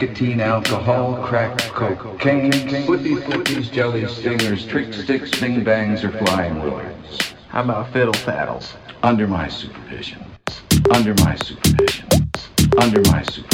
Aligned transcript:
nicotine, 0.00 0.40
alcohol, 0.42 1.16
crack, 1.24 1.56
cocaine, 1.56 2.52
flippy 2.84 3.14
flippies, 3.14 3.72
jelly 3.72 4.06
stingers, 4.06 4.66
trick 4.66 4.92
sticks, 4.92 5.30
bing 5.40 5.64
bangs, 5.64 6.04
or 6.04 6.10
flying 6.10 6.62
lures. 6.62 7.18
How 7.48 7.62
about 7.62 7.90
fiddle 7.94 8.12
faddles? 8.12 8.76
Under 9.02 9.26
my 9.26 9.48
supervision. 9.48 10.22
Under 10.92 11.14
my 11.24 11.34
supervision. 11.36 12.06
Under 12.78 13.00
my 13.10 13.22
supervision. 13.22 13.45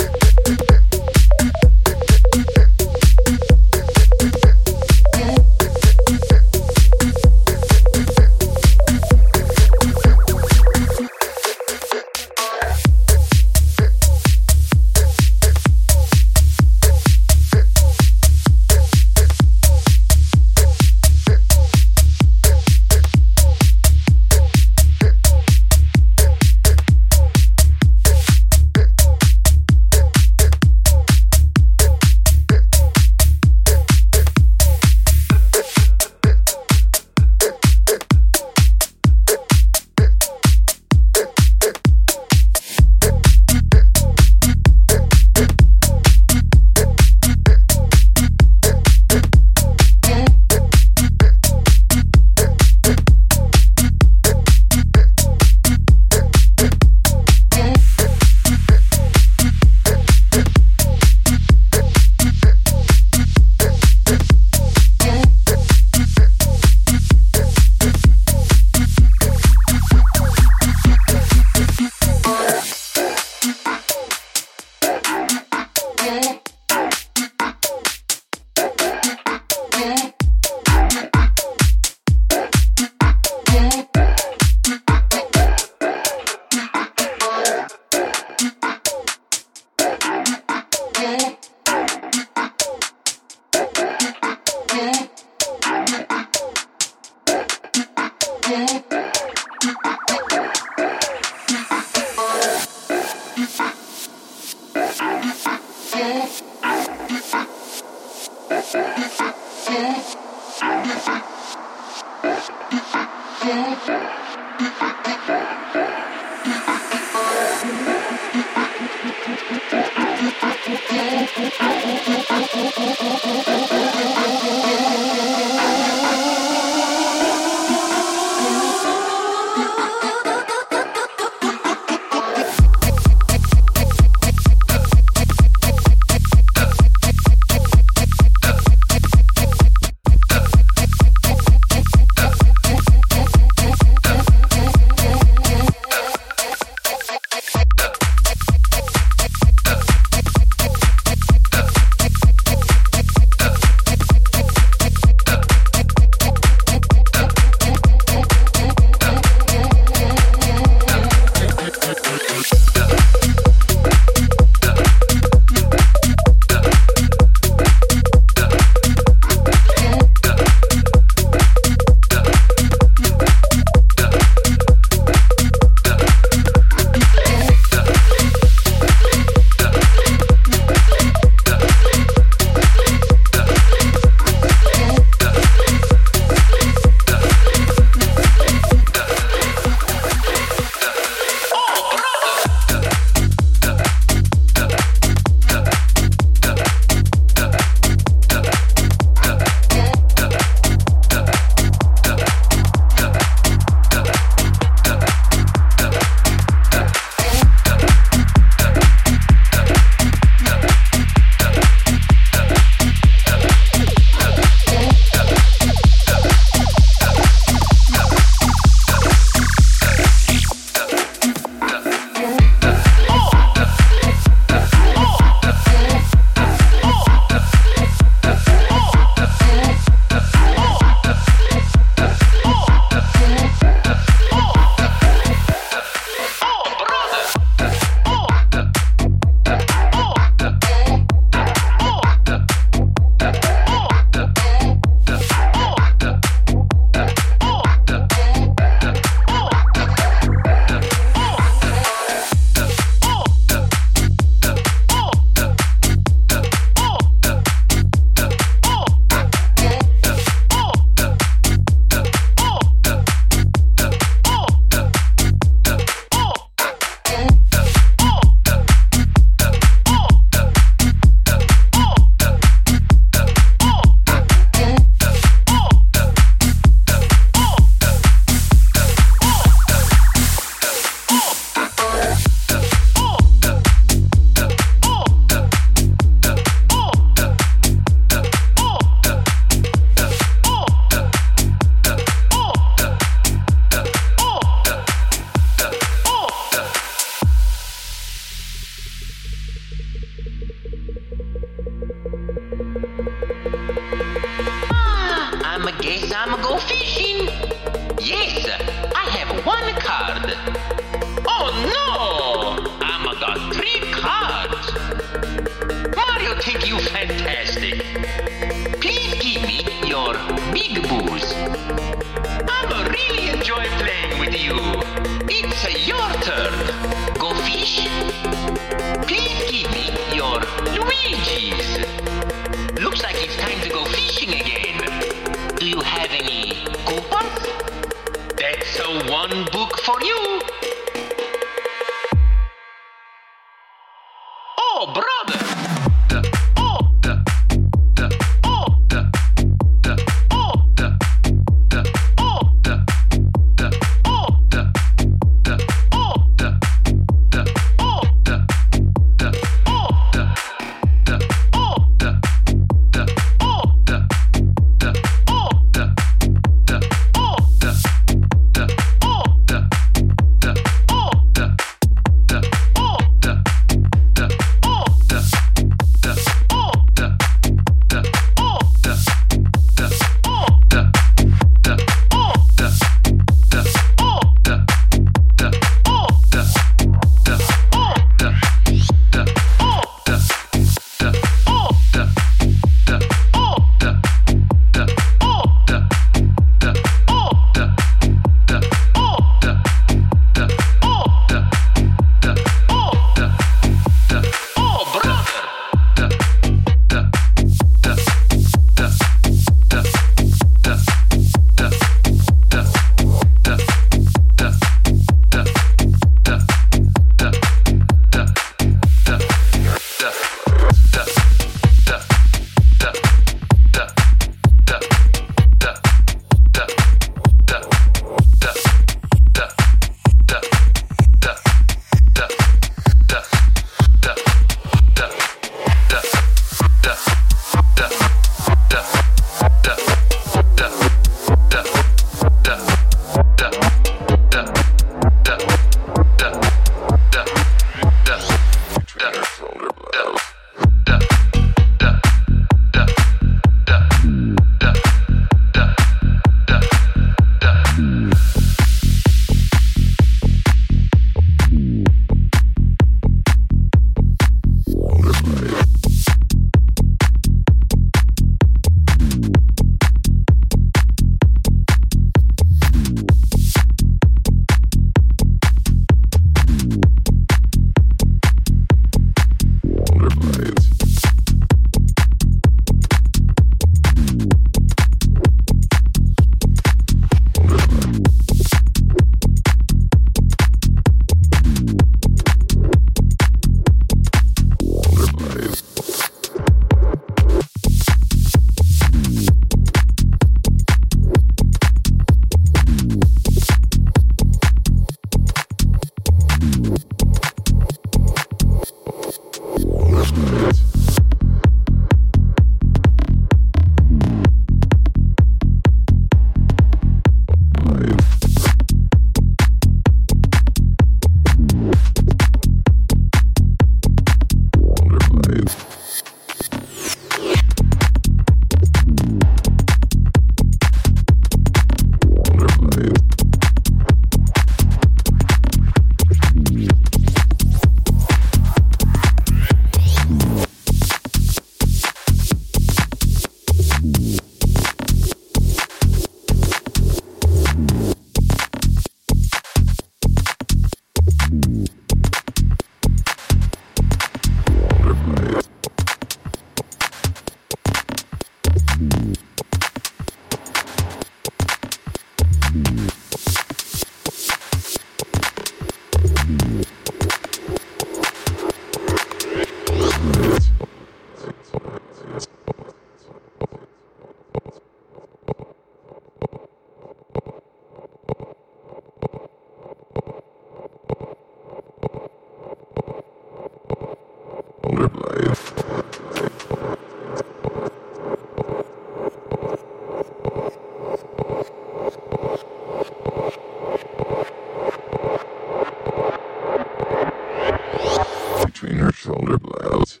Loud. 599.42 600.00